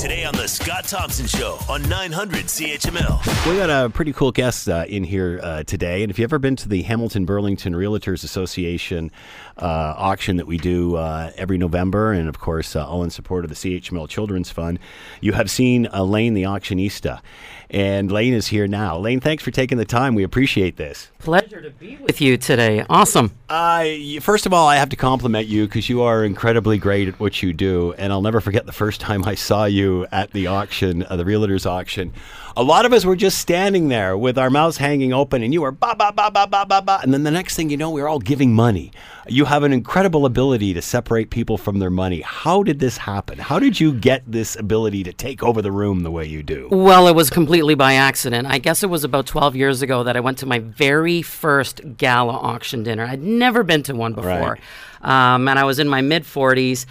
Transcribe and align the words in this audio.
Today 0.00 0.24
on 0.24 0.34
the 0.34 0.48
Scott 0.48 0.84
Thompson 0.84 1.26
Show 1.26 1.58
on 1.68 1.86
900 1.86 2.46
CHML. 2.46 3.46
We 3.46 3.58
got 3.58 3.68
a 3.68 3.90
pretty 3.90 4.14
cool 4.14 4.32
guest 4.32 4.66
uh, 4.66 4.86
in 4.88 5.04
here 5.04 5.38
uh, 5.42 5.62
today, 5.64 6.02
and 6.02 6.10
if 6.10 6.18
you've 6.18 6.24
ever 6.24 6.38
been 6.38 6.56
to 6.56 6.70
the 6.70 6.80
Hamilton 6.80 7.26
Burlington 7.26 7.74
Realtors 7.74 8.24
Association 8.24 9.10
uh, 9.58 9.92
auction 9.98 10.38
that 10.38 10.46
we 10.46 10.56
do 10.56 10.96
uh, 10.96 11.32
every 11.36 11.58
November, 11.58 12.12
and 12.12 12.30
of 12.30 12.38
course 12.38 12.74
uh, 12.74 12.88
all 12.88 13.04
in 13.04 13.10
support 13.10 13.44
of 13.44 13.50
the 13.50 13.54
CHML 13.54 14.08
Children's 14.08 14.50
Fund, 14.50 14.78
you 15.20 15.32
have 15.32 15.50
seen 15.50 15.86
uh, 15.92 16.02
Lane 16.02 16.32
the 16.32 16.44
auctionista, 16.44 17.20
and 17.68 18.10
Lane 18.10 18.32
is 18.32 18.46
here 18.46 18.66
now. 18.66 18.96
Lane, 18.96 19.20
thanks 19.20 19.44
for 19.44 19.50
taking 19.50 19.76
the 19.76 19.84
time. 19.84 20.14
We 20.14 20.22
appreciate 20.22 20.78
this. 20.78 21.10
Pleasure 21.18 21.60
to 21.60 21.70
be 21.70 21.98
with 21.98 22.22
you 22.22 22.38
today. 22.38 22.86
Awesome. 22.88 23.32
Uh, 23.50 23.84
first 24.20 24.46
of 24.46 24.54
all, 24.54 24.66
I 24.66 24.76
have 24.76 24.88
to 24.88 24.96
compliment 24.96 25.46
you 25.46 25.66
because 25.66 25.90
you 25.90 26.00
are 26.00 26.24
incredibly 26.24 26.78
great 26.78 27.08
at 27.08 27.20
what 27.20 27.42
you 27.42 27.52
do, 27.52 27.92
and 27.98 28.14
I'll 28.14 28.22
never 28.22 28.40
forget 28.40 28.64
the 28.64 28.72
first 28.72 29.02
time 29.02 29.24
I 29.26 29.34
saw 29.34 29.66
you 29.66 29.89
at 30.12 30.30
the 30.32 30.46
auction, 30.46 31.04
uh, 31.08 31.16
the 31.16 31.24
realtors 31.24 31.66
auction. 31.66 32.12
A 32.56 32.62
lot 32.62 32.84
of 32.84 32.92
us 32.92 33.04
were 33.04 33.16
just 33.16 33.38
standing 33.38 33.88
there 33.88 34.18
with 34.18 34.36
our 34.36 34.50
mouths 34.50 34.76
hanging 34.78 35.12
open, 35.12 35.42
and 35.42 35.54
you 35.54 35.62
were 35.62 35.70
ba 35.70 35.94
ba 35.96 36.12
ba 36.12 36.30
ba 36.30 36.46
ba 36.46 36.66
ba 36.66 36.82
ba, 36.82 37.00
and 37.02 37.14
then 37.14 37.22
the 37.22 37.30
next 37.30 37.54
thing 37.54 37.70
you 37.70 37.76
know, 37.76 37.90
we 37.90 38.02
were 38.02 38.08
all 38.08 38.18
giving 38.18 38.52
money. 38.52 38.90
You 39.28 39.44
have 39.44 39.62
an 39.62 39.72
incredible 39.72 40.26
ability 40.26 40.74
to 40.74 40.82
separate 40.82 41.30
people 41.30 41.56
from 41.56 41.78
their 41.78 41.90
money. 41.90 42.20
How 42.22 42.62
did 42.62 42.80
this 42.80 42.96
happen? 42.96 43.38
How 43.38 43.58
did 43.58 43.78
you 43.78 43.92
get 43.92 44.22
this 44.26 44.56
ability 44.56 45.04
to 45.04 45.12
take 45.12 45.42
over 45.42 45.62
the 45.62 45.70
room 45.70 46.00
the 46.00 46.10
way 46.10 46.26
you 46.26 46.42
do? 46.42 46.68
Well, 46.70 47.06
it 47.06 47.14
was 47.14 47.30
completely 47.30 47.74
by 47.74 47.94
accident. 47.94 48.48
I 48.48 48.58
guess 48.58 48.82
it 48.82 48.90
was 48.90 49.04
about 49.04 49.26
12 49.26 49.54
years 49.54 49.82
ago 49.82 50.02
that 50.04 50.16
I 50.16 50.20
went 50.20 50.38
to 50.38 50.46
my 50.46 50.58
very 50.58 51.22
first 51.22 51.80
gala 51.96 52.32
auction 52.32 52.82
dinner. 52.82 53.04
I'd 53.04 53.22
never 53.22 53.62
been 53.62 53.82
to 53.84 53.94
one 53.94 54.14
before. 54.14 54.58
Um, 55.02 55.48
and 55.48 55.58
I 55.58 55.64
was 55.64 55.78
in 55.78 55.88
my 55.88 56.00
mid 56.00 56.24
40s. 56.24 56.86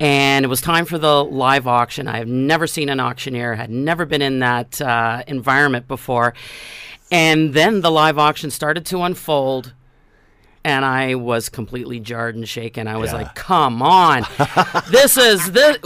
And 0.00 0.44
it 0.44 0.48
was 0.48 0.60
time 0.60 0.84
for 0.84 0.96
the 0.96 1.24
live 1.24 1.66
auction. 1.66 2.06
I 2.06 2.18
have 2.18 2.28
never 2.28 2.66
seen 2.66 2.88
an 2.88 3.00
auctioneer, 3.00 3.54
had 3.54 3.70
never 3.70 4.06
been 4.06 4.22
in 4.22 4.38
that 4.38 4.80
uh, 4.80 5.24
environment 5.26 5.88
before. 5.88 6.34
And 7.10 7.52
then 7.52 7.80
the 7.80 7.90
live 7.90 8.18
auction 8.18 8.50
started 8.50 8.86
to 8.86 9.02
unfold. 9.02 9.72
And 10.68 10.84
I 10.84 11.14
was 11.14 11.48
completely 11.48 11.98
jarred 11.98 12.34
and 12.36 12.46
shaken. 12.46 12.86
I 12.86 12.96
was 12.98 13.10
Yeah. 13.10 13.18
like, 13.18 13.34
"Come 13.34 13.80
on, 13.82 14.26
this 14.90 15.16
is 15.16 15.52
this." 15.52 15.78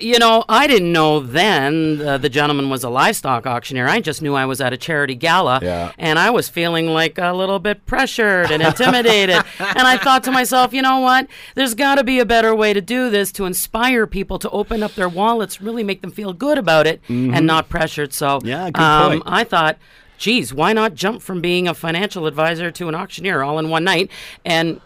You 0.00 0.18
know, 0.18 0.44
I 0.48 0.66
didn't 0.66 0.92
know 0.92 1.20
then 1.20 2.00
uh, 2.02 2.18
the 2.18 2.28
gentleman 2.28 2.68
was 2.68 2.82
a 2.82 2.90
livestock 2.90 3.46
auctioneer. 3.46 3.86
I 3.86 4.00
just 4.00 4.22
knew 4.22 4.34
I 4.34 4.46
was 4.46 4.60
at 4.60 4.72
a 4.72 4.76
charity 4.76 5.14
gala, 5.14 5.60
Yeah. 5.62 5.92
and 5.98 6.18
I 6.18 6.30
was 6.30 6.48
feeling 6.48 6.88
like 6.88 7.16
a 7.18 7.32
little 7.32 7.60
bit 7.60 7.86
pressured 7.86 8.50
and 8.50 8.60
intimidated. 8.62 9.36
and 9.58 9.86
I 9.86 9.96
thought 9.98 10.24
to 10.24 10.32
myself, 10.32 10.72
you 10.72 10.82
know 10.82 10.98
what? 10.98 11.28
There's 11.54 11.74
got 11.74 11.94
to 11.96 12.04
be 12.04 12.18
a 12.18 12.26
better 12.26 12.54
way 12.54 12.72
to 12.72 12.80
do 12.80 13.10
this 13.10 13.30
to 13.32 13.44
inspire 13.44 14.06
people 14.06 14.38
to 14.40 14.50
open 14.50 14.82
up 14.82 14.94
their 14.94 15.08
wallets, 15.08 15.60
really 15.60 15.84
make 15.84 16.00
them 16.02 16.10
feel 16.10 16.32
good 16.32 16.58
about 16.58 16.86
it, 16.88 17.00
and 17.08 17.46
not 17.46 17.68
pressured. 17.68 18.12
So, 18.12 18.24
Mm-hmm. 18.38 18.48
Yeah, 18.48 18.70
good 18.70 18.82
um, 18.82 19.10
point. 19.12 19.22
I 19.26 19.44
thought, 19.44 19.78
geez, 20.18 20.52
why 20.52 20.72
not 20.72 20.94
jump 20.94 21.22
from 21.22 21.40
being 21.40 21.68
a 21.68 21.74
financial 21.74 22.26
advisor 22.26 22.70
to 22.70 22.88
an 22.88 22.94
auctioneer 22.94 23.42
all 23.42 23.58
in 23.58 23.68
one 23.68 23.84
night 23.84 24.10
and 24.44 24.80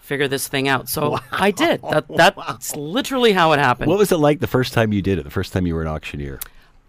figure 0.00 0.28
this 0.28 0.48
thing 0.48 0.68
out? 0.68 0.88
So 0.88 1.18
I 1.32 1.50
did. 1.50 1.82
That, 1.82 2.06
that's 2.16 2.76
literally 2.76 3.32
how 3.32 3.52
it 3.52 3.58
happened. 3.58 3.88
What 3.90 3.98
was 3.98 4.12
it 4.12 4.18
like 4.18 4.40
the 4.40 4.46
first 4.46 4.72
time 4.72 4.92
you 4.92 5.02
did 5.02 5.18
it? 5.18 5.24
The 5.24 5.30
first 5.30 5.52
time 5.52 5.66
you 5.66 5.74
were 5.74 5.82
an 5.82 5.88
auctioneer? 5.88 6.40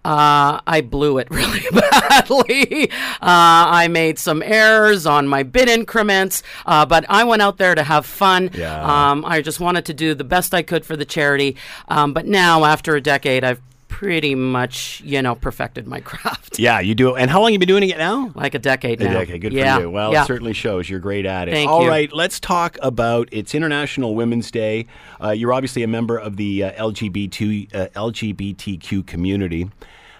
Uh, 0.05 0.61
I 0.65 0.81
blew 0.81 1.17
it 1.17 1.27
really 1.31 1.63
badly. 1.71 2.89
Uh, 2.91 3.19
I 3.21 3.89
made 3.89 4.17
some 4.17 4.41
errors 4.41 5.05
on 5.05 5.27
my 5.27 5.43
bid 5.43 5.67
increments, 5.67 6.43
uh, 6.65 6.85
but 6.85 7.05
I 7.09 7.25
went 7.25 7.41
out 7.41 7.57
there 7.57 7.75
to 7.75 7.83
have 7.83 8.05
fun. 8.05 8.49
Yeah. 8.53 9.09
Um, 9.11 9.25
I 9.25 9.41
just 9.41 9.59
wanted 9.59 9.85
to 9.85 9.93
do 9.93 10.13
the 10.13 10.23
best 10.23 10.53
I 10.53 10.61
could 10.61 10.85
for 10.85 10.95
the 10.95 11.03
charity. 11.03 11.57
Um, 11.89 12.13
but 12.13 12.25
now, 12.25 12.63
after 12.63 12.95
a 12.95 13.01
decade, 13.01 13.43
I've 13.43 13.59
pretty 13.87 14.35
much, 14.35 15.01
you 15.03 15.21
know, 15.21 15.35
perfected 15.35 15.87
my 15.87 15.99
craft. 16.01 16.59
Yeah, 16.59 16.79
you 16.79 16.95
do. 16.95 17.15
And 17.15 17.29
how 17.29 17.41
long 17.41 17.53
you 17.53 17.59
been 17.59 17.67
doing 17.67 17.89
it 17.89 17.97
now? 17.97 18.31
Like 18.35 18.53
a 18.53 18.59
decade 18.59 19.01
A 19.01 19.05
decade. 19.05 19.41
Good 19.41 19.53
yeah. 19.53 19.75
for 19.75 19.81
you. 19.81 19.89
Well, 19.89 20.11
yeah. 20.11 20.23
it 20.23 20.27
certainly 20.27 20.53
shows 20.53 20.89
you're 20.89 20.99
great 20.99 21.25
at 21.25 21.47
it. 21.47 21.51
Thank 21.51 21.69
All 21.69 21.83
you. 21.83 21.89
right, 21.89 22.11
let's 22.11 22.39
talk 22.39 22.77
about 22.81 23.29
it's 23.31 23.55
International 23.55 24.15
Women's 24.15 24.51
Day. 24.51 24.87
Uh, 25.21 25.31
you're 25.31 25.53
obviously 25.53 25.83
a 25.83 25.87
member 25.87 26.17
of 26.17 26.37
the 26.37 26.63
uh, 26.63 26.71
LGBT, 26.73 27.75
uh, 27.75 27.87
LGBTQ 27.95 29.05
community. 29.05 29.69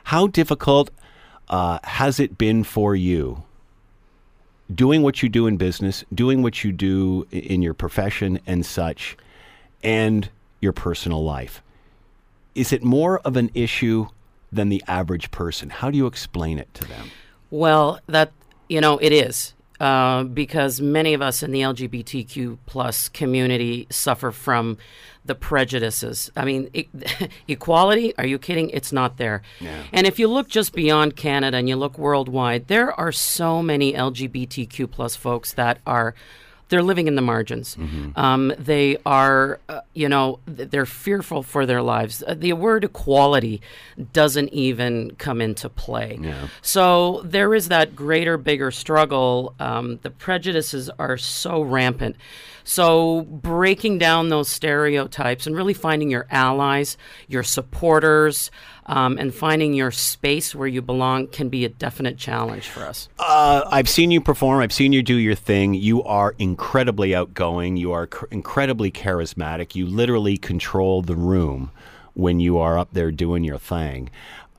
How 0.06 0.28
difficult 0.28 0.90
uh, 1.50 1.80
has 1.84 2.20
it 2.20 2.38
been 2.38 2.64
for 2.64 2.96
you 2.96 3.44
doing 4.74 5.02
what 5.02 5.24
you 5.24 5.30
do 5.30 5.48
in 5.48 5.58
business, 5.58 6.04
doing 6.14 6.42
what 6.42 6.64
you 6.64 6.72
do 6.72 7.26
in 7.32 7.62
your 7.62 7.74
profession 7.74 8.40
and 8.46 8.66
such, 8.66 9.18
and 9.84 10.30
your 10.62 10.74
personal 10.74 11.24
life? 11.24 11.62
Is 12.58 12.74
it 12.74 12.84
more 12.84 13.20
of 13.20 13.38
an 13.38 13.52
issue 13.54 14.08
than 14.52 14.70
the 14.70 14.84
average 14.88 15.30
person? 15.30 15.70
How 15.70 15.92
do 15.92 15.98
you 15.98 16.08
explain 16.08 16.58
it 16.58 16.74
to 16.74 16.86
them? 16.86 17.12
Well, 17.52 18.00
that 18.08 18.32
you 18.68 18.82
know 18.82 18.98
it 18.98 19.14
is 19.14 19.54
uh, 19.80 20.24
because 20.24 20.82
many 20.82 21.14
of 21.14 21.22
us 21.22 21.44
in 21.44 21.52
the 21.52 21.62
LGBTQ 21.62 22.58
plus 22.66 23.10
community 23.10 23.86
suffer 23.92 24.32
from 24.32 24.78
the 25.24 25.36
prejudices. 25.36 26.32
I 26.36 26.46
mean, 26.46 26.70
e- 26.74 26.88
equality? 27.48 28.18
Are 28.18 28.26
you 28.26 28.40
kidding? 28.40 28.72
It's 28.72 28.92
not 28.92 29.18
there. 29.18 29.44
And 29.92 30.08
if 30.08 30.18
you 30.18 30.28
look 30.28 30.48
just 30.48 30.74
beyond 30.74 31.16
Canada 31.16 31.58
and 31.58 31.70
you 31.70 31.76
look 31.76 31.98
worldwide, 32.00 32.68
there 32.68 32.92
are 33.00 33.12
so 33.12 33.62
many 33.62 33.94
LGBTQ 33.94 34.90
plus 34.90 35.16
folks 35.16 35.54
that 35.54 35.80
are 35.86 36.16
they're 36.70 36.84
living 36.84 37.08
in 37.08 37.16
the 37.16 37.22
margins. 37.22 37.78
Um, 38.16 38.54
they 38.58 38.98
are, 39.06 39.60
uh, 39.70 39.82
you 39.94 40.10
know, 40.10 40.40
th- 40.54 40.70
they're 40.70 40.86
fearful 40.86 41.44
for 41.44 41.66
their 41.66 41.82
lives. 41.82 42.24
Uh, 42.26 42.34
the 42.34 42.54
word 42.54 42.84
equality 42.84 43.62
doesn't 44.14 44.50
even 44.50 45.12
come 45.18 45.42
into 45.42 45.70
play. 45.70 46.18
Yeah. 46.22 46.48
So 46.62 47.22
there 47.24 47.54
is 47.54 47.70
that 47.70 47.96
greater, 47.96 48.38
bigger 48.38 48.72
struggle. 48.72 49.56
Um, 49.60 50.00
the 50.02 50.10
prejudices 50.10 50.90
are 51.00 51.18
so 51.18 51.62
rampant. 51.62 52.16
So 52.64 53.22
breaking 53.22 53.98
down 53.98 54.28
those 54.28 54.50
stereotypes 54.50 55.48
and 55.48 55.56
really 55.56 55.74
finding 55.74 56.10
your 56.10 56.28
allies, 56.30 56.98
your 57.30 57.44
supporters, 57.44 58.52
um, 58.88 59.18
and 59.18 59.34
finding 59.34 59.74
your 59.74 59.92
space 59.92 60.56
where 60.56 60.68
you 60.68 60.82
belong 60.82 61.28
can 61.28 61.50
be 61.50 61.66
a 61.66 61.70
definite 61.70 62.18
challenge 62.18 62.70
for 62.70 62.82
us. 62.82 63.10
Uh, 63.20 63.64
I've 63.70 63.90
seen 63.90 64.12
you 64.12 64.22
perform. 64.22 64.62
I've 64.62 64.74
seen 64.74 64.94
you 64.94 65.04
do 65.04 65.16
your 65.16 65.36
thing. 65.36 65.74
You 65.74 66.04
are 66.04 66.36
incredibly 66.40 67.14
outgoing. 67.14 67.78
You 67.78 67.92
are 67.92 68.08
cr- 68.08 68.26
incredibly 68.32 68.92
charismatic. 68.92 69.76
You 69.76 69.86
literally 69.86 70.38
control 70.38 71.02
the 71.02 71.16
room 71.16 71.72
when 72.14 72.40
you 72.40 72.58
are 72.58 72.80
up 72.80 72.90
there 72.94 73.12
doing 73.12 73.44
your 73.44 73.60
thing. 73.60 74.10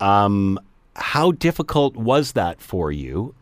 Um, 0.00 0.60
how 0.94 1.32
difficult 1.32 1.96
was 1.96 2.32
that 2.32 2.60
for 2.60 2.92
you? 2.92 3.34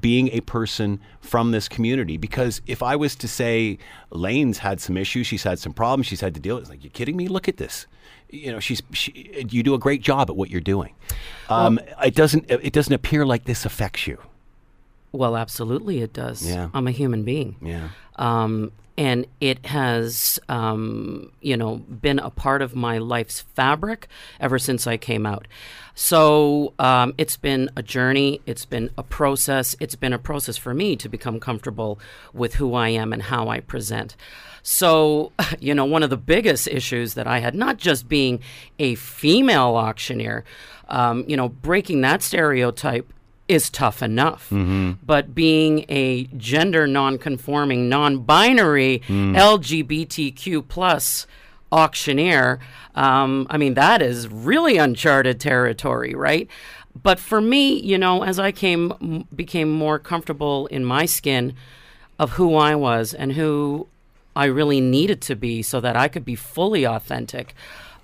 Being 0.00 0.28
a 0.30 0.40
person 0.40 1.00
from 1.20 1.50
this 1.50 1.68
community, 1.68 2.16
because 2.16 2.62
if 2.66 2.82
I 2.82 2.96
was 2.96 3.14
to 3.16 3.28
say 3.28 3.78
Lane's 4.10 4.58
had 4.58 4.80
some 4.80 4.96
issues, 4.96 5.26
she's 5.26 5.42
had 5.42 5.58
some 5.58 5.72
problems, 5.72 6.06
she's 6.06 6.20
had 6.22 6.32
to 6.34 6.40
deal 6.40 6.54
with. 6.54 6.62
It's 6.62 6.70
like, 6.70 6.84
you 6.84 6.90
kidding 6.90 7.16
me? 7.16 7.28
Look 7.28 7.48
at 7.48 7.58
this. 7.58 7.86
You 8.34 8.52
know, 8.52 8.60
she's 8.60 8.82
she, 8.92 9.46
you 9.50 9.62
do 9.62 9.74
a 9.74 9.78
great 9.78 10.02
job 10.02 10.28
at 10.30 10.36
what 10.36 10.50
you're 10.50 10.60
doing. 10.60 10.94
Um, 11.48 11.78
it 12.04 12.14
doesn't 12.14 12.50
it 12.50 12.72
doesn't 12.72 12.92
appear 12.92 13.24
like 13.24 13.44
this 13.44 13.64
affects 13.64 14.06
you. 14.06 14.18
Well, 15.12 15.36
absolutely, 15.36 16.00
it 16.00 16.12
does. 16.12 16.46
Yeah. 16.46 16.70
I'm 16.74 16.88
a 16.88 16.90
human 16.90 17.22
being. 17.22 17.56
Yeah. 17.62 17.90
Um, 18.16 18.72
and 18.96 19.26
it 19.40 19.66
has, 19.66 20.38
um, 20.48 21.32
you 21.40 21.56
know, 21.56 21.76
been 21.76 22.18
a 22.18 22.30
part 22.30 22.62
of 22.62 22.76
my 22.76 22.98
life's 22.98 23.40
fabric 23.40 24.08
ever 24.40 24.58
since 24.58 24.86
I 24.86 24.96
came 24.96 25.26
out. 25.26 25.48
So 25.94 26.74
um, 26.78 27.14
it's 27.18 27.36
been 27.36 27.70
a 27.76 27.82
journey. 27.82 28.40
It's 28.46 28.64
been 28.64 28.90
a 28.98 29.02
process. 29.02 29.76
It's 29.80 29.94
been 29.94 30.12
a 30.12 30.18
process 30.18 30.56
for 30.56 30.74
me 30.74 30.96
to 30.96 31.08
become 31.08 31.40
comfortable 31.40 32.00
with 32.32 32.54
who 32.54 32.74
I 32.74 32.88
am 32.88 33.12
and 33.12 33.22
how 33.22 33.48
I 33.48 33.60
present. 33.60 34.16
So, 34.62 35.32
you 35.60 35.74
know, 35.74 35.84
one 35.84 36.02
of 36.02 36.10
the 36.10 36.16
biggest 36.16 36.66
issues 36.68 37.14
that 37.14 37.26
I 37.26 37.38
had, 37.38 37.54
not 37.54 37.78
just 37.78 38.08
being 38.08 38.40
a 38.78 38.96
female 38.96 39.76
auctioneer, 39.76 40.44
um, 40.88 41.24
you 41.28 41.36
know, 41.36 41.48
breaking 41.48 42.00
that 42.02 42.22
stereotype 42.22 43.12
is 43.48 43.68
tough 43.70 44.02
enough. 44.02 44.48
But 44.50 45.34
being 45.34 45.84
a 45.88 46.24
gender 46.36 46.86
non-conforming, 46.86 47.88
non-binary 47.88 49.02
LGBTQ 49.08 50.66
plus 50.68 51.26
auctioneer, 51.72 52.60
um, 52.94 53.46
I 53.50 53.56
mean 53.58 53.74
that 53.74 54.00
is 54.02 54.28
really 54.28 54.76
uncharted 54.78 55.40
territory, 55.40 56.14
right? 56.14 56.48
But 57.02 57.18
for 57.18 57.40
me, 57.40 57.80
you 57.80 57.98
know, 57.98 58.22
as 58.22 58.38
I 58.38 58.52
came 58.52 58.92
m- 59.00 59.24
became 59.34 59.70
more 59.70 59.98
comfortable 59.98 60.66
in 60.68 60.84
my 60.84 61.06
skin 61.06 61.54
of 62.18 62.32
who 62.32 62.54
I 62.54 62.76
was 62.76 63.12
and 63.12 63.32
who 63.32 63.88
I 64.36 64.44
really 64.46 64.80
needed 64.80 65.20
to 65.22 65.34
be, 65.36 65.62
so 65.62 65.80
that 65.80 65.96
I 65.96 66.08
could 66.08 66.24
be 66.24 66.36
fully 66.36 66.84
authentic, 66.84 67.54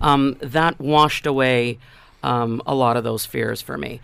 um, 0.01 0.37
that 0.41 0.79
washed 0.79 1.25
away 1.25 1.77
um, 2.23 2.61
a 2.65 2.75
lot 2.75 2.97
of 2.97 3.03
those 3.03 3.25
fears 3.25 3.61
for 3.61 3.77
me. 3.77 4.01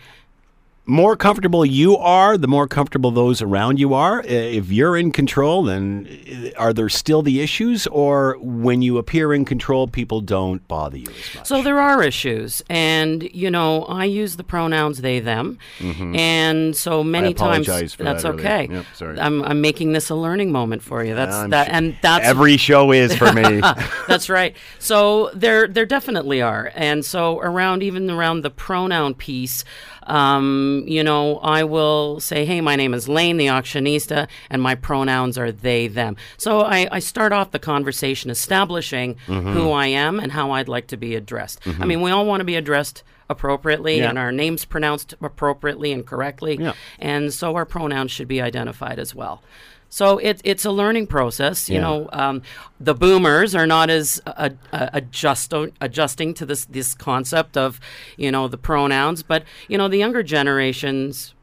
More 0.88 1.16
comfortable 1.16 1.66
you 1.66 1.96
are, 1.98 2.38
the 2.38 2.48
more 2.48 2.66
comfortable 2.66 3.10
those 3.10 3.42
around 3.42 3.78
you 3.78 3.92
are. 3.92 4.22
If 4.22 4.72
you're 4.72 4.96
in 4.96 5.12
control, 5.12 5.62
then 5.64 6.08
uh, 6.56 6.58
are 6.58 6.72
there 6.72 6.88
still 6.88 7.20
the 7.22 7.40
issues, 7.40 7.86
or 7.88 8.36
when 8.40 8.80
you 8.80 8.96
appear 8.98 9.34
in 9.34 9.44
control, 9.44 9.86
people 9.86 10.22
don't 10.22 10.66
bother 10.66 10.96
you 10.96 11.06
as 11.10 11.34
much? 11.36 11.46
So 11.46 11.62
there 11.62 11.78
are 11.78 12.02
issues, 12.02 12.62
and 12.70 13.22
you 13.34 13.50
know 13.50 13.84
I 13.84 14.06
use 14.06 14.36
the 14.36 14.44
pronouns 14.44 15.02
they 15.02 15.20
them, 15.20 15.58
and 15.80 16.74
so 16.76 17.04
many 17.04 17.34
times 17.34 17.66
Mm-hmm. 17.68 17.96
for 17.96 18.02
that's 18.04 18.22
that 18.22 18.34
okay. 18.34 18.68
Yep, 18.70 18.84
sorry. 18.94 19.20
I'm 19.20 19.42
I'm 19.42 19.60
making 19.60 19.92
this 19.92 20.08
a 20.10 20.14
learning 20.14 20.52
moment 20.52 20.82
for 20.82 21.04
you. 21.04 21.14
That's 21.14 21.34
I'm 21.34 21.50
that, 21.50 21.66
sure- 21.66 21.74
and 21.74 21.96
that's 22.00 22.24
Every 22.26 22.56
show 22.56 22.92
is 22.92 23.14
for 23.14 23.32
me. 23.32 23.60
that's 24.08 24.30
right. 24.30 24.56
So 24.78 25.30
there 25.34 25.68
there 25.68 25.84
definitely 25.86 26.40
are, 26.40 26.72
and 26.74 27.04
so 27.04 27.40
around 27.40 27.82
even 27.82 28.10
around 28.10 28.40
the 28.40 28.50
pronoun 28.50 29.14
piece. 29.14 29.64
Um, 30.08 30.84
you 30.86 31.04
know, 31.04 31.38
I 31.38 31.64
will 31.64 32.20
say, 32.20 32.44
"Hey, 32.44 32.60
my 32.60 32.76
name 32.76 32.94
is 32.94 33.08
Lane, 33.08 33.36
the 33.36 33.46
auctionista, 33.46 34.28
and 34.50 34.60
my 34.62 34.74
pronouns 34.74 35.36
are 35.38 35.52
they, 35.52 35.86
them." 35.88 36.16
So 36.36 36.62
I, 36.62 36.88
I 36.90 36.98
start 36.98 37.32
off 37.32 37.50
the 37.50 37.58
conversation 37.58 38.30
establishing 38.30 39.16
Mm-hmm. 39.26 39.52
who 39.52 39.70
I 39.70 39.86
am 39.88 40.18
and 40.20 40.32
how 40.32 40.50
I'd 40.52 40.68
like 40.68 40.86
to 40.88 40.96
be 40.96 41.14
addressed. 41.14 41.60
I 41.80 41.84
mean, 41.84 42.00
we 42.02 42.10
all 42.10 42.24
want 42.26 42.40
to 42.40 42.44
be 42.44 42.56
addressed 42.56 43.02
appropriately 43.30 43.98
Yeah. 43.98 44.08
and 44.08 44.18
our 44.18 44.32
names 44.32 44.64
pronounced 44.64 45.14
appropriately 45.20 45.92
and 45.92 46.06
correctly, 46.06 46.56
Yeah. 46.58 46.72
and 46.98 47.32
so 47.32 47.54
our 47.56 47.66
pronouns 47.66 48.10
should 48.10 48.28
be 48.28 48.40
identified 48.40 48.98
as 48.98 49.14
well. 49.14 49.42
So 49.90 50.18
it, 50.18 50.40
it's 50.44 50.64
a 50.64 50.70
learning 50.70 51.06
process. 51.06 51.68
You 51.68 51.76
Yeah. 51.76 51.80
know, 51.80 52.08
um, 52.12 52.42
the 52.78 52.94
boomers 52.94 53.54
are 53.54 53.66
not 53.66 53.90
as 53.90 54.20
uh, 54.26 54.50
uh, 54.72 54.88
adjust, 54.92 55.52
adjusting 55.80 56.34
to 56.34 56.46
this 56.46 56.66
this 56.66 56.94
concept 56.94 57.56
of 57.56 57.80
you 58.16 58.30
know 58.30 58.48
the 58.48 58.58
pronouns, 58.58 59.22
but 59.22 59.44
you 59.68 59.78
know 59.78 59.88
the 59.88 59.96
younger 59.98 60.22
generations, 60.22 61.34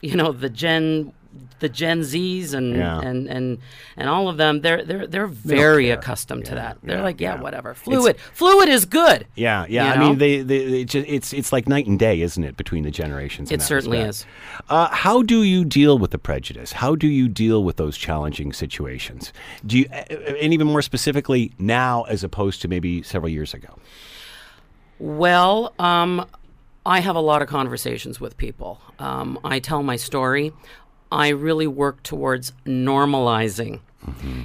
you 0.00 0.16
know 0.16 0.32
the 0.32 0.50
Gen 0.50 1.12
the 1.60 1.68
Gen 1.68 2.00
Zs 2.02 2.54
and 2.54 2.76
Yeah. 2.76 3.00
and, 3.00 3.26
and 3.28 3.58
and 3.96 4.08
all 4.08 4.28
of 4.28 4.36
them 4.36 4.60
they're 4.60 4.84
they're 4.84 5.06
they're 5.06 5.26
very 5.26 5.86
care. 5.86 5.98
accustomed 5.98 6.44
to 6.46 6.54
that. 6.54 6.78
They're 6.82 6.98
yeah, 6.98 7.02
like, 7.02 7.20
yeah, 7.20 7.34
yeah. 7.34 7.40
whatever. 7.40 7.74
Fluid. 7.74 8.16
Fluid 8.32 8.68
is 8.68 8.84
good. 8.84 9.26
Yeah, 9.34 9.66
yeah. 9.68 9.94
You 9.94 10.00
I 10.02 10.08
mean, 10.08 10.18
they, 10.18 10.42
they, 10.42 10.84
ju- 10.84 11.04
it's 11.06 11.32
it's 11.32 11.52
like 11.52 11.66
night 11.68 11.86
and 11.86 11.98
day, 11.98 12.20
isn't 12.20 12.42
it, 12.44 12.56
between 12.56 12.84
the 12.84 12.90
generations? 12.90 13.50
It 13.50 13.62
certainly 13.62 13.98
respect. 14.02 14.30
Uh, 14.68 14.88
how 14.88 15.22
do 15.22 15.42
you 15.42 15.64
deal 15.64 15.98
with 15.98 16.10
the 16.12 16.18
prejudice? 16.18 16.72
How 16.72 16.94
do 16.94 17.08
you 17.08 17.28
deal 17.28 17.64
with 17.64 17.76
those 17.76 17.96
challenging 17.96 18.52
situations? 18.52 19.32
Do 19.66 19.78
you, 19.78 19.86
and 19.86 20.52
even 20.52 20.66
more 20.66 20.82
specifically, 20.82 21.52
now 21.58 22.04
as 22.04 22.22
opposed 22.22 22.62
to 22.62 22.68
maybe 22.68 23.02
several 23.02 23.30
years 23.30 23.54
ago? 23.54 23.78
Well, 24.98 25.72
um, 25.78 26.26
I 26.84 27.00
have 27.00 27.16
a 27.16 27.20
lot 27.20 27.42
of 27.42 27.48
conversations 27.48 28.20
with 28.20 28.36
people. 28.36 28.80
Um, 28.98 29.38
I 29.44 29.58
tell 29.60 29.82
my 29.82 29.96
story. 29.96 30.52
I 31.10 31.28
really 31.28 31.66
work 31.66 32.02
towards 32.02 32.52
normalizing, 32.66 33.80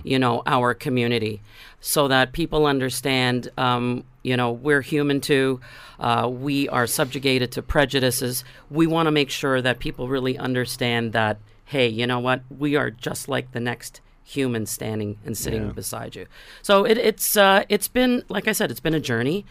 you 0.04 0.20
know, 0.20 0.44
our 0.46 0.74
community, 0.74 1.42
so 1.82 2.08
that 2.08 2.34
people 2.34 2.66
understand. 2.66 3.50
Um, 3.58 4.04
you 4.24 4.38
know, 4.38 4.52
we're 4.52 4.82
human 4.82 5.20
too. 5.20 5.60
Uh, 6.00 6.30
we 6.32 6.70
are 6.70 6.88
subjugated 6.88 7.52
to 7.54 7.62
prejudices. 7.62 8.46
We 8.70 8.88
want 8.88 9.08
to 9.08 9.12
make 9.12 9.30
sure 9.30 9.62
that 9.62 9.80
people 9.80 10.08
really 10.08 10.38
understand 10.38 11.14
that. 11.14 11.40
Hey, 11.66 11.88
you 11.88 12.08
know 12.08 12.20
what? 12.20 12.42
We 12.50 12.76
are 12.76 12.90
just 12.92 13.28
like 13.28 13.52
the 13.52 13.60
next 13.60 14.00
human 14.24 14.66
standing 14.66 15.18
and 15.26 15.38
sitting 15.38 15.72
beside 15.72 16.16
you. 16.16 16.28
So 16.62 16.86
it, 16.86 16.98
it's 16.98 17.36
uh, 17.36 17.64
it's 17.68 17.88
been 17.88 18.24
like 18.30 18.48
I 18.48 18.54
said, 18.54 18.72
it's 18.72 18.80
been 18.80 18.94
a 18.94 19.00
journey 19.00 19.46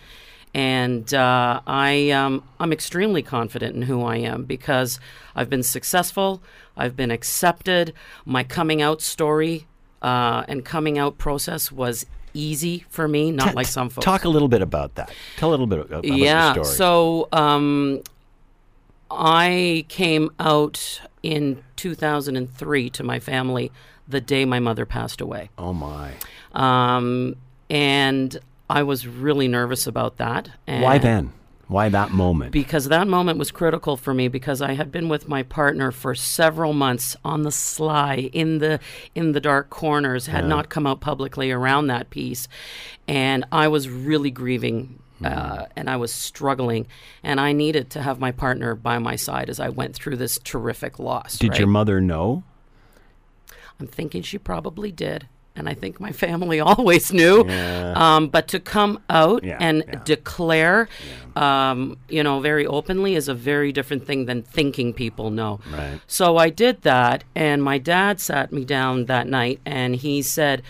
and 0.54 1.12
uh, 1.14 1.60
I 1.66 2.10
um, 2.10 2.42
I'm 2.60 2.72
extremely 2.72 3.22
confident 3.22 3.74
in 3.74 3.82
who 3.82 4.02
I 4.02 4.16
am 4.16 4.44
because 4.44 5.00
I've 5.34 5.48
been 5.48 5.62
successful, 5.62 6.42
I've 6.76 6.96
been 6.96 7.10
accepted. 7.10 7.94
My 8.24 8.44
coming 8.44 8.82
out 8.82 9.00
story 9.00 9.66
uh, 10.02 10.44
and 10.48 10.64
coming 10.64 10.98
out 10.98 11.18
process 11.18 11.72
was 11.72 12.06
easy 12.34 12.84
for 12.90 13.08
me, 13.08 13.30
not 13.30 13.54
like 13.54 13.66
some 13.66 13.88
folks. 13.88 14.04
Talk 14.04 14.24
a 14.24 14.28
little 14.28 14.48
bit 14.48 14.62
about 14.62 14.94
that. 14.96 15.12
Tell 15.36 15.50
a 15.50 15.52
little 15.52 15.66
bit 15.66 15.80
about 15.80 16.04
yeah. 16.04 16.54
your 16.54 16.64
story. 16.64 16.76
So 16.76 17.28
um, 17.32 18.02
I 19.10 19.86
came 19.88 20.30
out 20.38 21.00
in 21.22 21.62
2003 21.76 22.90
to 22.90 23.02
my 23.02 23.20
family 23.20 23.70
the 24.08 24.20
day 24.20 24.44
my 24.44 24.58
mother 24.58 24.84
passed 24.84 25.20
away. 25.20 25.48
oh 25.56 25.72
my! 25.72 26.12
Um, 26.52 27.36
and 27.70 28.38
I 28.72 28.82
was 28.82 29.06
really 29.06 29.48
nervous 29.48 29.86
about 29.86 30.16
that. 30.16 30.48
And 30.66 30.82
Why 30.82 30.96
then? 30.96 31.34
Why 31.68 31.90
that 31.90 32.10
moment? 32.10 32.52
Because 32.52 32.88
that 32.88 33.06
moment 33.06 33.38
was 33.38 33.50
critical 33.50 33.98
for 33.98 34.14
me 34.14 34.28
because 34.28 34.62
I 34.62 34.72
had 34.72 34.90
been 34.90 35.10
with 35.10 35.28
my 35.28 35.42
partner 35.42 35.92
for 35.92 36.14
several 36.14 36.72
months 36.72 37.14
on 37.22 37.42
the 37.42 37.52
sly 37.52 38.30
in 38.32 38.58
the 38.58 38.80
in 39.14 39.32
the 39.32 39.40
dark 39.40 39.68
corners, 39.68 40.26
had 40.26 40.46
not 40.46 40.70
come 40.70 40.86
out 40.86 41.00
publicly 41.00 41.50
around 41.50 41.88
that 41.88 42.08
piece, 42.08 42.48
and 43.06 43.44
I 43.52 43.68
was 43.68 43.88
really 43.88 44.30
grieving. 44.30 44.98
Uh, 45.22 45.66
and 45.76 45.88
I 45.88 45.94
was 45.98 46.12
struggling, 46.12 46.88
and 47.22 47.38
I 47.40 47.52
needed 47.52 47.90
to 47.90 48.02
have 48.02 48.18
my 48.18 48.32
partner 48.32 48.74
by 48.74 48.98
my 48.98 49.14
side 49.14 49.48
as 49.48 49.60
I 49.60 49.68
went 49.68 49.94
through 49.94 50.16
this 50.16 50.36
terrific 50.42 50.98
loss. 50.98 51.38
Did 51.38 51.50
right? 51.50 51.58
your 51.60 51.68
mother 51.68 52.00
know? 52.00 52.42
I'm 53.78 53.86
thinking 53.86 54.22
she 54.22 54.36
probably 54.36 54.90
did. 54.90 55.28
And 55.54 55.68
I 55.68 55.74
think 55.74 56.00
my 56.00 56.12
family 56.12 56.60
always 56.70 57.12
knew. 57.12 57.46
Um, 57.48 58.28
but 58.28 58.48
to 58.48 58.60
come 58.60 59.00
out 59.10 59.44
Yeah, 59.44 59.58
and 59.60 59.84
yeah. 59.86 60.00
declare, 60.04 60.88
um, 61.36 61.98
you 62.08 62.22
know, 62.22 62.40
very 62.40 62.66
openly 62.66 63.14
is 63.14 63.28
a 63.28 63.34
very 63.34 63.70
different 63.72 64.06
thing 64.06 64.24
than 64.26 64.42
thinking 64.42 64.94
people 64.94 65.30
know. 65.30 65.60
Right. 65.70 66.00
So 66.06 66.36
I 66.38 66.48
did 66.50 66.82
that. 66.82 67.24
And 67.34 67.62
my 67.62 67.78
dad 67.78 68.18
sat 68.20 68.52
me 68.52 68.64
down 68.64 69.06
that 69.06 69.26
night 69.26 69.60
and 69.66 69.96
he 69.96 70.22
said, 70.22 70.62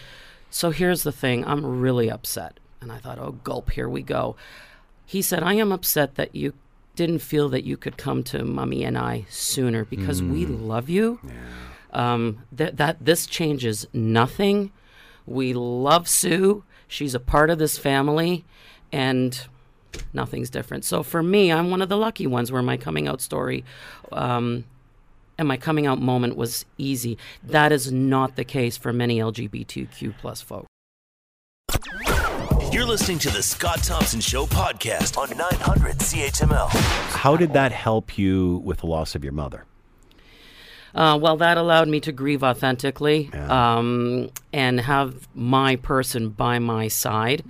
So 0.51 0.71
here's 0.71 1.03
the 1.05 1.13
thing 1.13 1.45
I'm 1.45 1.81
really 1.81 2.11
upset. 2.11 2.59
And 2.81 2.91
I 2.91 2.99
thought, 2.99 3.19
Oh, 3.21 3.33
gulp, 3.45 3.71
here 3.71 3.89
we 3.89 4.03
go. 4.03 4.35
He 5.07 5.23
said, 5.23 5.43
I 5.45 5.55
am 5.55 5.71
upset 5.73 6.17
that 6.17 6.35
you 6.35 6.55
didn't 6.97 7.21
feel 7.21 7.49
that 7.51 7.65
you 7.65 7.77
could 7.77 7.97
come 7.97 8.23
to 8.25 8.45
mummy 8.45 8.83
and 8.85 8.99
I 8.99 9.25
sooner 9.31 9.85
because 9.85 10.23
we 10.23 10.45
love 10.45 10.89
you 10.91 11.21
um, 11.93 12.43
th- 12.57 12.75
that 12.75 13.05
this 13.05 13.27
changes 13.27 13.87
nothing. 13.93 14.73
We 15.27 15.53
love 15.53 16.09
Sue. 16.09 16.65
She's 16.89 17.15
a 17.15 17.21
part 17.21 17.51
of 17.51 17.59
this 17.59 17.79
family, 17.79 18.45
and 18.91 19.47
nothing's 20.13 20.51
different. 20.51 20.85
So 20.85 21.03
for 21.03 21.23
me, 21.23 21.53
I'm 21.53 21.71
one 21.71 21.83
of 21.83 21.89
the 21.89 21.97
lucky 21.97 22.27
ones 22.27 22.51
where 22.53 22.63
my 22.63 22.77
coming 22.77 23.09
out 23.09 23.21
story 23.21 23.65
um, 24.11 24.65
and 25.39 25.49
my 25.49 25.57
coming 25.57 25.87
out 25.87 26.01
moment 26.01 26.37
was 26.37 26.65
easy. 26.79 27.19
That 27.43 27.73
is 27.73 27.91
not 27.91 28.37
the 28.37 28.45
case 28.45 28.77
for 28.77 28.93
many 28.93 29.19
LGBTQ 29.19 30.15
plus 30.19 30.43
folks. 30.43 30.67
You're 32.73 32.87
listening 32.87 33.19
to 33.21 33.31
the 33.31 33.43
Scott 33.43 33.83
Thompson 33.83 34.21
Show 34.21 34.47
podcast 34.47 35.19
on 35.19 35.37
900 35.37 35.99
CHML. 35.99 36.69
How 36.69 37.37
did 37.37 37.53
that 37.53 37.71
help 37.71 38.17
you 38.17 38.63
with 38.65 38.79
the 38.79 38.87
loss 38.87 39.15
of 39.15 39.23
your 39.23 39.35
mother? 39.35 39.67
Uh, 40.95 41.19
well, 41.21 41.37
that 41.39 41.57
allowed 41.57 41.89
me 41.89 42.01
to 42.01 42.13
grieve 42.13 42.43
authentically 42.43 43.31
um, 43.33 44.31
and 44.53 44.81
have 44.81 45.29
my 45.35 45.77
person 45.77 46.29
by 46.29 46.59
my 46.59 46.89
side 46.89 47.43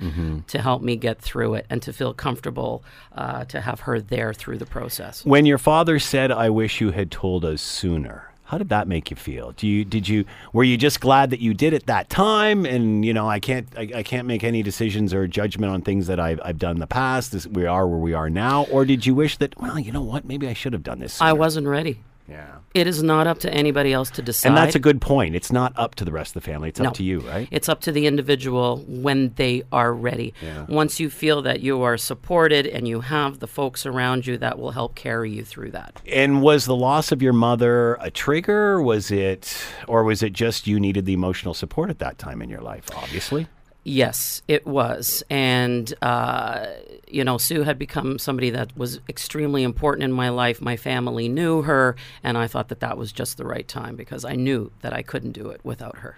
to 0.47 0.61
help 0.61 0.83
me 0.83 0.97
get 0.97 1.21
through 1.21 1.55
it 1.55 1.67
and 1.71 1.83
to 1.83 1.93
feel 1.93 2.15
comfortable 2.15 2.85
uh, 3.17 3.45
to 3.47 3.61
have 3.61 3.81
her 3.81 4.01
there 4.01 4.33
through 4.33 4.59
the 4.59 4.67
process. 4.67 5.25
When 5.25 5.47
your 5.47 5.59
father 5.59 5.99
said, 5.99 6.31
"I 6.31 6.51
wish 6.51 6.81
you 6.81 6.91
had 6.93 7.11
told 7.11 7.45
us 7.45 7.61
sooner," 7.61 8.33
how 8.45 8.59
did 8.59 8.69
that 8.69 8.87
make 8.87 9.11
you 9.11 9.17
feel? 9.17 9.53
Do 9.53 9.67
you 9.67 9.85
did 9.85 10.07
you 10.07 10.27
were 10.53 10.63
you 10.63 10.77
just 10.77 11.01
glad 11.01 11.31
that 11.31 11.41
you 11.41 11.55
did 11.55 11.73
it 11.73 11.87
that 11.87 12.11
time? 12.11 12.67
And 12.67 13.03
you 13.05 13.15
know, 13.15 13.29
I 13.29 13.41
can't 13.41 13.67
I, 13.77 13.89
I 13.97 14.03
can't 14.03 14.27
make 14.27 14.45
any 14.45 14.63
decisions 14.63 15.15
or 15.15 15.27
judgment 15.27 15.73
on 15.73 15.81
things 15.81 16.07
that 16.09 16.21
I've 16.21 16.39
I've 16.45 16.59
done 16.59 16.77
in 16.77 16.81
the 16.81 16.87
past. 16.87 17.33
This, 17.33 17.47
we 17.47 17.65
are 17.65 17.89
where 17.89 17.99
we 17.99 18.13
are 18.13 18.29
now. 18.29 18.65
Or 18.65 18.85
did 18.85 19.07
you 19.07 19.15
wish 19.15 19.39
that? 19.39 19.59
Well, 19.59 19.79
you 19.79 19.91
know 19.91 20.03
what? 20.03 20.27
Maybe 20.27 20.49
I 20.49 20.53
should 20.53 20.75
have 20.75 20.83
done 20.83 20.99
this. 20.99 21.21
I 21.21 21.33
wasn't 21.33 21.67
ready. 21.67 22.01
Yeah. 22.33 22.47
It 22.75 22.87
is 22.87 23.03
not 23.03 23.27
up 23.27 23.39
to 23.41 23.53
anybody 23.53 23.93
else 23.93 24.11
to 24.13 24.23
decide. 24.23 24.49
And 24.49 24.57
that's 24.57 24.75
a 24.75 24.79
good 24.79 25.01
point. 25.03 25.37
It's 25.37 25.53
not 25.53 25.73
up 25.77 25.95
to 25.97 26.05
the 26.07 26.13
rest 26.13 26.35
of 26.35 26.43
the 26.43 26.51
family. 26.51 26.71
It's 26.71 26.81
No. 26.81 26.89
up 26.89 26.95
to 26.95 27.03
you, 27.05 27.21
right? 27.21 27.47
It's 27.51 27.69
up 27.69 27.83
to 27.83 27.93
the 27.93 28.07
individual 28.07 28.83
when 28.89 29.33
they 29.37 29.65
are 29.71 29.93
ready. 29.93 30.33
Yeah. 30.43 30.65
Once 30.69 30.99
you 30.99 31.11
feel 31.11 31.43
that 31.43 31.61
you 31.61 31.83
are 31.83 31.99
supported 31.99 32.67
and 32.67 32.89
you 32.89 33.01
have 33.01 33.41
the 33.41 33.47
folks 33.47 33.85
around 33.85 34.27
you 34.27 34.39
that 34.39 34.59
will 34.59 34.71
help 34.71 34.95
carry 34.95 35.31
you 35.31 35.45
through 35.45 35.73
that. 35.73 36.01
And 36.11 36.41
was 36.41 36.65
the 36.65 36.77
loss 36.77 37.13
of 37.13 37.21
your 37.21 37.35
mother 37.35 37.99
a 38.01 38.11
trigger? 38.11 38.81
Was 38.81 39.11
it, 39.11 39.55
or 39.87 40.03
was 40.05 40.23
it 40.23 40.33
just 40.33 40.67
you 40.67 40.81
needed 40.81 41.05
the 41.05 41.13
emotional 41.13 41.53
support 41.53 41.91
at 41.91 41.99
that 41.99 42.17
time 42.19 42.41
in 42.41 42.49
your 42.49 42.63
life? 42.63 42.87
Obviously. 42.97 43.49
Yes, 43.85 44.43
it 44.47 44.65
was. 44.65 45.25
And, 45.29 45.93
uh, 46.03 46.67
you 47.09 47.25
know, 47.25 47.37
Sue 47.37 47.63
had 47.63 47.79
become 47.79 48.19
somebody 48.19 48.51
that 48.51 48.77
was 48.77 49.01
extremely 49.09 49.65
important 49.65 50.05
in 50.05 50.13
my 50.13 50.29
life. 50.29 50.61
My 50.61 50.77
family 50.77 51.29
knew 51.29 51.63
her, 51.63 51.97
and 52.23 52.39
I 52.39 52.47
thought 52.47 52.69
that 52.69 52.81
that 52.81 52.97
was 52.97 53.11
just 53.11 53.39
the 53.39 53.45
right 53.45 53.67
time 53.67 53.97
because 53.97 54.25
I 54.25 54.35
knew 54.35 54.71
that 54.83 54.93
I 54.93 55.03
couldn't 55.03 55.33
do 55.33 55.51
it 55.51 55.61
without 55.65 55.99
her. 55.99 56.17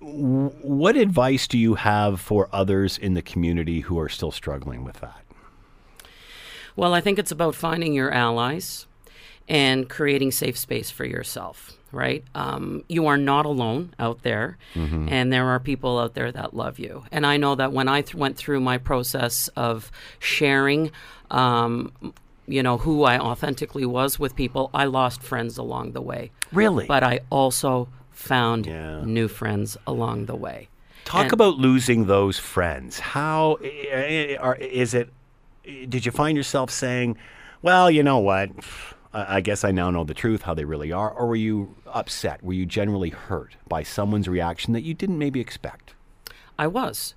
What 0.00 0.96
advice 0.96 1.48
do 1.48 1.56
you 1.56 1.74
have 1.76 2.20
for 2.20 2.48
others 2.52 2.98
in 2.98 3.14
the 3.14 3.22
community 3.22 3.80
who 3.80 3.98
are 3.98 4.10
still 4.10 4.30
struggling 4.30 4.84
with 4.84 5.00
that? 5.00 5.22
Well, 6.76 6.92
I 6.92 7.00
think 7.00 7.18
it's 7.18 7.32
about 7.32 7.54
finding 7.54 7.94
your 7.94 8.12
allies 8.12 8.86
and 9.48 9.88
creating 9.88 10.32
safe 10.32 10.56
space 10.58 10.90
for 10.90 11.04
yourself, 11.04 11.76
right? 11.92 12.24
Um, 12.34 12.82
you 12.88 13.06
are 13.06 13.16
not 13.16 13.46
alone 13.46 13.94
out 13.98 14.22
there, 14.22 14.58
and 14.74 15.32
there 15.32 15.46
are 15.48 15.60
people 15.60 15.98
out 15.98 16.14
there 16.14 16.32
that 16.32 16.54
love 16.54 16.78
you. 16.78 17.04
And 17.12 17.24
I 17.26 17.36
know 17.36 17.54
that 17.54 17.72
when 17.72 17.88
I 17.88 18.00
th- 18.02 18.14
went 18.14 18.36
through 18.36 18.60
my 18.60 18.78
process 18.78 19.48
of 19.56 19.90
sharing, 20.18 20.90
um, 21.30 21.92
you 22.48 22.62
know, 22.62 22.78
who 22.78 23.04
I 23.04 23.18
authentically 23.18 23.86
was 23.86 24.18
with 24.18 24.34
people, 24.36 24.70
I 24.74 24.84
lost 24.84 25.22
friends 25.22 25.58
along 25.58 25.92
the 25.92 26.00
way. 26.00 26.30
Really? 26.52 26.86
But 26.86 27.02
I 27.02 27.20
also 27.30 27.88
found 28.10 28.66
Yeah. 28.66 29.02
new 29.04 29.28
friends 29.28 29.76
along 29.86 30.26
the 30.26 30.36
way. 30.36 30.68
Talk 31.04 31.24
And- 31.24 31.32
about 31.34 31.56
losing 31.56 32.06
those 32.06 32.38
friends. 32.38 32.98
How 32.98 33.58
eh, 33.62 34.36
are, 34.36 34.56
is 34.56 34.92
it? 34.94 35.10
Did 35.88 36.04
you 36.06 36.12
find 36.12 36.36
yourself 36.36 36.70
saying, 36.70 37.16
"Well, 37.62 37.90
you 37.90 38.02
know 38.02 38.18
what? 38.18 38.50
I 39.16 39.36
I 39.36 39.40
guess 39.40 39.64
I 39.64 39.70
now 39.70 39.90
know 39.90 40.04
the 40.04 40.14
truth, 40.14 40.42
how 40.42 40.54
they 40.54 40.64
really 40.64 40.92
are," 40.92 41.10
or 41.10 41.26
were 41.28 41.36
you 41.48 41.74
upset? 42.00 42.42
Were 42.42 42.52
you 42.60 42.66
generally 42.66 43.10
hurt 43.10 43.56
by 43.68 43.82
someone's 43.82 44.28
reaction 44.28 44.72
that 44.74 44.82
you 44.82 44.94
didn't 44.94 45.18
maybe 45.18 45.40
expect? 45.40 45.94
I 46.58 46.66
was. 46.66 47.14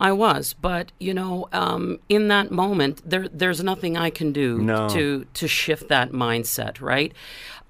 I 0.00 0.12
was, 0.12 0.54
but 0.68 0.92
you 1.00 1.12
know, 1.12 1.48
um, 1.52 1.98
in 2.08 2.28
that 2.28 2.50
moment, 2.52 3.02
there 3.04 3.26
there's 3.32 3.62
nothing 3.62 3.96
I 3.96 4.10
can 4.10 4.32
do 4.32 4.58
No. 4.58 4.88
to 4.90 5.26
to 5.34 5.48
shift 5.48 5.88
that 5.88 6.12
mindset. 6.12 6.80
Right? 6.80 7.12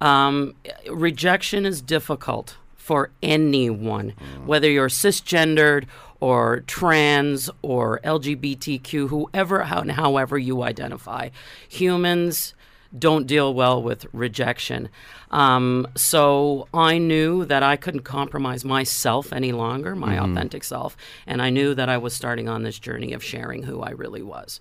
Um, 0.00 0.54
rejection 0.90 1.64
is 1.66 1.80
difficult 1.80 2.56
for 2.76 3.11
anyone, 3.23 4.14
whether 4.47 4.70
you're 4.70 4.88
cisgendered 4.90 5.85
or 6.20 6.61
trans 6.66 7.49
or 7.62 8.00
LGBTQ, 8.04 9.08
whoever, 9.08 9.64
how, 9.64 9.82
however 9.88 10.37
you 10.38 10.62
identify. 10.62 11.28
Humans 11.68 12.54
don't 12.97 13.26
deal 13.26 13.52
well 13.52 13.83
with 13.83 14.07
rejection. 14.12 14.88
Um, 15.30 15.87
so 15.95 16.68
I 16.73 16.99
knew 16.99 17.45
that 17.45 17.62
I 17.62 17.76
couldn't 17.76 18.02
compromise 18.02 18.64
myself 18.64 19.33
any 19.33 19.52
longer, 19.52 19.95
my 19.95 20.18
authentic 20.18 20.64
self, 20.64 20.97
and 21.26 21.42
I 21.42 21.50
knew 21.50 21.75
that 21.75 21.88
I 21.88 21.99
was 21.99 22.14
starting 22.14 22.49
on 22.49 22.62
this 22.62 22.78
journey 22.78 23.12
of 23.12 23.23
sharing 23.23 23.64
who 23.64 23.83
I 23.83 23.90
really 23.90 24.23
was. 24.23 24.61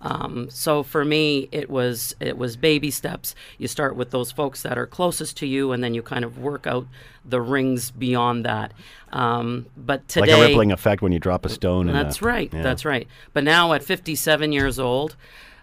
Um, 0.00 0.48
so 0.50 0.82
for 0.82 1.04
me, 1.06 1.48
it 1.52 1.70
was 1.70 2.14
it 2.20 2.36
was 2.36 2.56
baby 2.56 2.90
steps. 2.90 3.34
You 3.58 3.66
start 3.66 3.96
with 3.96 4.10
those 4.10 4.30
folks 4.30 4.62
that 4.62 4.76
are 4.76 4.86
closest 4.86 5.38
to 5.38 5.46
you, 5.46 5.72
and 5.72 5.82
then 5.82 5.94
you 5.94 6.02
kind 6.02 6.24
of 6.24 6.38
work 6.38 6.66
out 6.66 6.86
the 7.24 7.40
rings 7.40 7.90
beyond 7.90 8.44
that. 8.44 8.72
Um, 9.10 9.66
but 9.76 10.06
today, 10.06 10.32
like 10.34 10.38
a 10.44 10.48
rippling 10.48 10.70
effect 10.72 11.00
when 11.02 11.12
you 11.12 11.18
drop 11.18 11.46
a 11.46 11.48
stone. 11.48 11.88
in 11.88 11.96
a- 11.96 12.02
that's 12.04 12.20
right. 12.20 12.52
yeah. 12.52 12.62
That's 12.62 12.84
right. 12.84 13.08
But 13.32 13.44
now 13.44 13.72
at 13.72 13.82
57 13.82 14.52
years 14.52 14.78
old, 14.78 15.16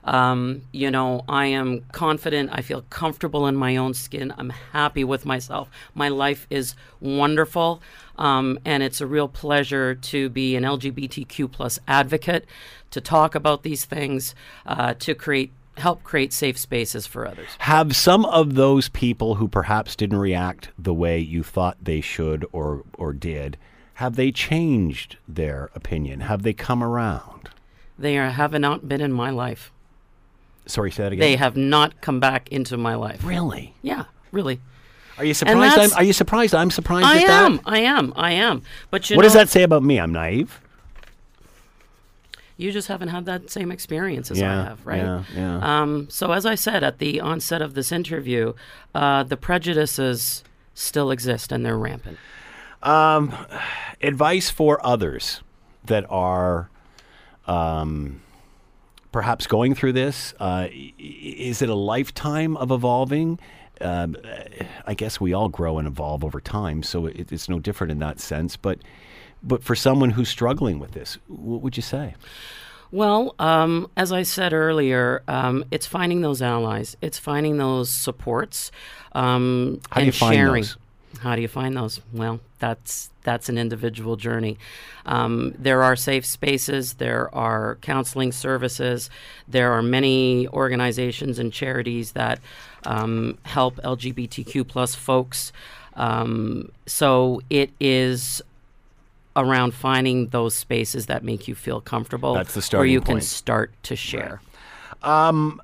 um, 0.03 0.63
you 0.72 0.91
know, 0.91 1.24
I 1.29 1.48
am 1.48 1.86
confident. 1.91 2.50
I 2.51 2.62
feel 2.62 2.83
comfortable 2.89 3.48
in 3.48 3.55
my 3.55 3.77
own 3.77 3.93
skin. 3.93 4.33
I'm 4.38 4.50
happy 4.50 5.03
with 5.03 5.25
myself. 5.25 5.69
My 5.93 6.10
life 6.10 6.45
is 6.50 6.75
wonderful. 7.00 7.81
Um, 8.17 8.60
and 8.65 8.83
it's 8.83 9.01
a 9.01 9.07
real 9.07 9.27
pleasure 9.27 9.95
to 9.95 10.29
be 10.29 10.55
an 10.55 10.63
LGBTQ 10.63 11.51
plus 11.51 11.79
advocate, 11.88 12.45
to 12.91 13.01
talk 13.01 13.33
about 13.33 13.63
these 13.63 13.86
things, 13.86 14.36
uh, 14.65 14.93
to 14.95 15.15
create 15.15 15.51
help 15.77 16.03
create 16.03 16.31
safe 16.31 16.55
spaces 16.57 17.07
for 17.07 17.27
others. 17.27 17.50
Have 17.60 17.95
some 17.95 18.25
of 18.25 18.53
those 18.53 18.89
people 18.89 19.36
who 19.36 19.48
perhaps 19.48 19.95
didn't 19.95 20.19
react 20.19 20.69
the 20.77 20.93
way 20.93 21.17
you 21.17 21.41
thought 21.41 21.77
they 21.81 22.00
should 22.00 22.45
or 22.51 22.83
or 22.95 23.12
did, 23.12 23.57
have 23.95 24.15
they 24.15 24.31
changed 24.31 25.17
their 25.27 25.72
opinion? 25.74 26.22
Have 26.22 26.43
they 26.43 26.53
come 26.53 26.83
around? 26.83 27.50
They 27.98 28.17
are, 28.19 28.29
have 28.29 28.53
not 28.60 28.88
been 28.88 29.01
in 29.01 29.13
my 29.13 29.31
life. 29.31 29.72
Sorry, 30.65 30.91
say 30.91 31.03
that 31.03 31.13
again. 31.13 31.20
They 31.22 31.36
have 31.36 31.58
not 31.58 32.00
come 32.01 32.20
back 32.20 32.50
into 32.50 32.77
my 32.77 32.96
life. 32.96 33.24
really. 33.24 33.74
Yeah, 33.82 34.05
really. 34.32 34.60
Are 35.17 35.25
you 35.25 35.34
surprised? 35.36 35.77
I'm, 35.77 35.93
are 35.93 36.03
you 36.03 36.13
surprised? 36.13 36.55
I'm 36.55 36.72
surprised 36.72 37.05
I 37.05 37.22
at 37.24 37.29
am. 37.29 37.55
that. 37.58 37.63
I 37.67 37.79
am. 37.79 38.13
I 38.15 38.32
am. 38.32 38.63
But 38.89 39.10
you 39.10 39.15
What 39.15 39.22
know, 39.22 39.27
does 39.27 39.34
that 39.34 39.50
say 39.50 39.62
about 39.63 39.84
me? 39.84 40.00
I'm 40.00 40.12
naive. 40.12 40.60
you 42.58 42.72
just 42.72 42.88
haven't 42.88 43.10
had 43.10 43.25
that 43.25 43.51
same 43.51 43.72
experience 43.72 44.32
as 44.32 44.39
Yeah, 44.39 44.60
I 44.62 44.63
have, 44.63 44.86
right? 44.86 44.98
yeah, 45.03 45.24
yeah. 45.36 45.82
Um, 45.82 46.08
so 46.10 46.32
as 46.32 46.46
I 46.48 46.55
said 46.55 46.84
at 46.84 46.98
the 46.98 47.20
onset 47.20 47.62
of 47.62 47.75
this 47.75 47.91
interview, 47.91 48.53
uh, 48.96 49.22
the 49.24 49.38
prejudices 49.38 50.43
still 50.74 51.12
exist 51.12 51.51
and 51.51 51.63
they're 51.63 51.77
rampant. 51.77 52.17
Advice 54.01 54.50
for 54.50 54.84
others 54.86 55.41
that 55.86 56.05
are 56.10 56.70
um, 57.46 58.22
perhaps 59.13 59.48
going 59.48 59.75
through 59.75 59.93
this? 59.93 60.34
Uh, 60.41 60.67
is 61.00 61.62
it 61.62 61.70
a 61.70 61.75
lifetime 61.75 62.58
of 62.58 62.72
evolving? 62.72 63.39
Um, 63.79 64.17
I 64.86 64.93
guess 64.93 65.22
we 65.22 65.32
all 65.32 65.48
grow 65.48 65.77
and 65.77 65.88
evolve 65.88 66.25
over 66.25 66.41
time, 66.41 66.84
so 66.84 67.05
it, 67.05 67.32
it's 67.32 67.48
no 67.48 67.60
different 67.60 67.91
in 67.91 68.00
that 68.00 68.20
sense. 68.20 68.58
But 68.58 68.79
but 69.41 69.63
for 69.63 69.75
someone 69.75 70.12
who's 70.12 70.29
struggling 70.29 70.79
with 70.79 70.91
this, 70.91 71.17
what 71.27 71.62
would 71.62 71.77
you 71.77 71.84
say? 71.84 72.15
Well, 72.91 73.34
um, 73.39 73.89
as 73.98 74.12
I 74.12 74.22
said 74.24 74.53
earlier, 74.53 75.24
um, 75.27 75.65
it's 75.72 75.88
finding 75.88 76.22
those 76.22 76.41
allies. 76.41 76.96
It's 77.01 77.17
finding 77.17 77.58
those 77.58 77.89
supports. 77.89 78.72
Um, 79.13 79.82
How 79.89 79.96
do 79.96 80.01
and 80.01 80.05
you 80.08 80.12
find 80.12 80.36
sharing. 80.36 80.62
those? 80.63 80.77
How 81.22 81.36
do 81.36 81.41
you 81.41 81.48
find 81.48 81.75
those? 81.75 82.00
Well, 82.13 82.39
that's 82.63 83.10
that's 83.24 83.50
an 83.50 83.58
individual 83.58 84.15
journey. 84.15 84.58
Um, 85.05 85.53
there 85.60 85.84
are 85.84 85.98
safe 85.98 86.25
spaces. 86.25 86.93
There 86.93 87.34
are 87.36 87.77
counseling 87.82 88.32
services. 88.32 89.10
There 89.50 89.74
are 89.74 89.82
many 89.82 90.48
organizations 90.48 91.39
and 91.39 91.51
charities 91.51 92.13
that 92.13 92.39
um, 92.86 93.38
help 93.43 93.75
LGBTQ 93.77 94.65
plus 94.65 94.96
folks. 94.96 95.51
Um, 95.96 96.72
so 96.86 97.41
it 97.50 97.72
is 97.82 98.41
around 99.36 99.74
finding 99.74 100.27
those 100.27 100.55
spaces 100.55 101.08
that 101.08 101.22
make 101.22 101.50
you 101.50 101.55
feel 101.55 101.82
comfortable 101.82 102.34
That's 102.34 102.53
the 102.53 102.62
starting 102.62 102.79
where 102.79 102.93
you 102.93 103.01
can 103.01 103.20
start 103.20 103.74
to 103.84 103.98
share. 103.98 104.41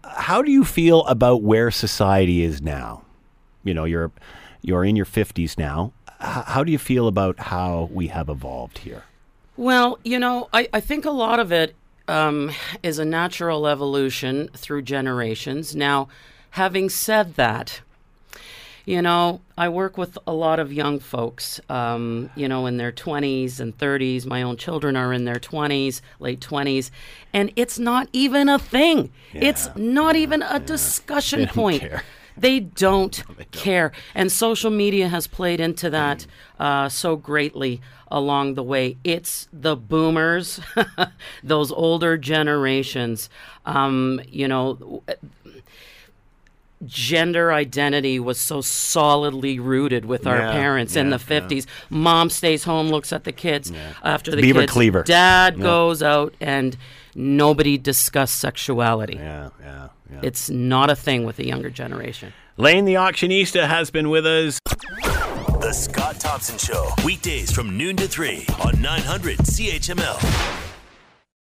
How 0.03 0.41
do 0.41 0.51
you 0.51 0.65
feel 0.65 1.06
about 1.06 1.44
where 1.44 1.72
society 1.72 2.44
is 2.44 2.62
now? 2.62 3.03
You 3.63 3.74
know, 3.74 3.86
you're 3.86 4.12
you're 4.62 4.84
in 4.84 4.96
your 4.96 5.06
50s 5.06 5.58
now. 5.58 5.94
How 6.19 6.63
do 6.63 6.71
you 6.71 6.77
feel 6.77 7.07
about 7.07 7.39
how 7.39 7.89
we 7.91 8.07
have 8.07 8.27
evolved 8.27 8.79
here? 8.79 9.03
Well, 9.55 9.99
you 10.03 10.19
know, 10.19 10.49
I, 10.53 10.67
I 10.73 10.79
think 10.79 11.05
a 11.05 11.11
lot 11.11 11.39
of 11.39 11.51
it 11.51 11.75
um, 12.09 12.51
is 12.83 12.99
a 12.99 13.05
natural 13.05 13.67
evolution 13.67 14.49
through 14.55 14.81
generations. 14.81 15.75
Now, 15.75 16.09
having 16.51 16.89
said 16.89 17.35
that, 17.35 17.81
you 18.85 19.01
know, 19.01 19.41
I 19.57 19.69
work 19.69 19.97
with 19.97 20.17
a 20.25 20.33
lot 20.33 20.59
of 20.59 20.73
young 20.73 20.99
folks, 20.99 21.61
um, 21.69 22.31
you 22.35 22.47
know, 22.47 22.65
in 22.65 22.77
their 22.77 22.91
20s 22.91 23.59
and 23.59 23.77
30s. 23.77 24.25
My 24.25 24.41
own 24.41 24.57
children 24.57 24.97
are 24.97 25.13
in 25.13 25.25
their 25.25 25.35
20s, 25.35 26.01
late 26.19 26.39
20s, 26.39 26.89
and 27.31 27.51
it's 27.55 27.77
not 27.77 28.09
even 28.13 28.49
a 28.49 28.57
thing. 28.57 29.11
It's 29.33 29.69
not 29.75 30.15
even 30.15 30.41
a 30.41 30.59
discussion 30.59 31.47
point. 31.47 31.81
care. 31.81 32.03
They 32.39 32.60
don't, 32.60 33.24
care. 33.51 33.91
And 34.15 34.31
social 34.31 34.72
media 34.72 35.08
has 35.10 35.27
played 35.27 35.60
into 35.60 35.89
that 35.89 36.25
uh, 36.60 36.89
so 36.89 37.15
greatly 37.15 37.81
along 38.12 38.55
the 38.55 38.63
way. 38.63 38.98
It's 39.03 39.48
the 39.53 39.75
boomers, 39.75 40.60
those 41.43 41.72
older 41.72 42.17
generations. 42.17 43.29
Um, 43.65 44.19
you 44.27 44.48
know, 44.48 45.03
gender 46.86 47.51
identity 47.51 48.19
was 48.19 48.39
so 48.39 48.62
solidly 48.62 49.60
rooted 49.60 50.05
with 50.05 50.25
our 50.25 50.38
Yeah, 50.38 50.51
parents 50.53 50.96
in 50.96 51.10
the 51.10 51.17
50s. 51.17 51.65
Mom 51.89 52.29
stays 52.29 52.63
home, 52.63 52.88
looks 52.89 53.12
at 53.12 53.25
the 53.25 53.31
kids 53.34 53.72
after 54.01 54.31
the 54.31 54.41
Beaver 54.41 54.62
kids. 54.62 54.72
cleaver. 54.72 55.03
Dad 55.03 55.60
goes 55.60 56.01
out 56.01 56.34
and 56.39 56.77
nobody 57.15 57.77
discussed 57.77 58.38
sexuality. 58.38 59.15
Yeah, 59.15 59.50
yeah, 59.62 59.88
yeah. 60.11 60.19
It's 60.23 60.49
not 60.49 60.89
a 60.89 60.95
thing 60.95 61.25
with 61.25 61.37
the 61.37 61.45
younger 61.45 61.69
generation. 61.69 62.33
Lane 62.57 62.85
the 62.85 62.95
auctionista 62.95 63.67
has 63.67 63.89
been 63.91 64.09
with 64.09 64.25
us. 64.25 64.59
The 65.61 65.73
Scott 65.73 66.19
Thompson 66.19 66.57
Show, 66.57 66.89
weekdays 67.05 67.51
from 67.51 67.77
noon 67.77 67.95
to 67.97 68.07
3 68.07 68.45
on 68.63 68.81
900 68.81 69.37
CHML. 69.39 70.68